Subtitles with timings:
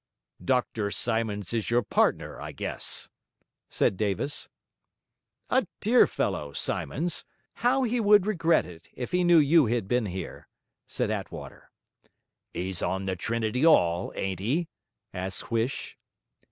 [0.43, 3.07] 'Dr Symonds is your partner, I guess?'
[3.69, 4.49] said Davis.
[5.51, 7.23] 'A dear fellow, Symonds!
[7.57, 10.47] How he would regret it, if he knew you had been here!'
[10.87, 11.69] said Attwater.
[12.55, 14.69] ''E's on the Trinity 'All, ain't he?'
[15.13, 15.95] asked Huish.